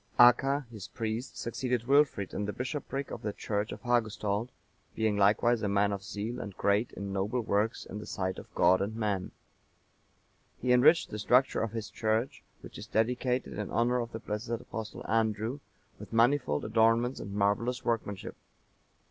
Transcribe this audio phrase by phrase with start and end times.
[0.19, 4.49] Acca,(942) his priest, succeeded Wilfrid in the bishopric of the church of Hagustald,
[4.95, 8.51] being likewise a man of zeal and great in noble works in the sight of
[8.55, 9.29] God and man.
[10.57, 14.49] He enriched the structure of his church, which is dedicated in honour of the blessed
[14.49, 15.59] Apostle Andrew
[15.99, 18.35] with manifold adornments and marvellous workmanship.